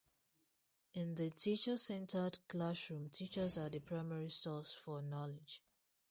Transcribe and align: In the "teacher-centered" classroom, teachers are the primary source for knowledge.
In 0.95 1.13
the 1.13 1.29
"teacher-centered" 1.29 2.39
classroom, 2.47 3.09
teachers 3.09 3.59
are 3.59 3.69
the 3.69 3.77
primary 3.81 4.29
source 4.31 4.73
for 4.73 4.99
knowledge. 4.99 5.61